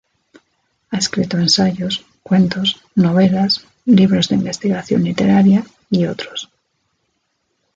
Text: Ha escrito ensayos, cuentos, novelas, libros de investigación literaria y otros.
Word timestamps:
Ha 0.89 0.97
escrito 0.97 1.37
ensayos, 1.37 2.03
cuentos, 2.23 2.77
novelas, 2.95 3.67
libros 3.85 4.29
de 4.29 4.35
investigación 4.37 5.03
literaria 5.03 5.63
y 5.91 6.07
otros. 6.07 6.49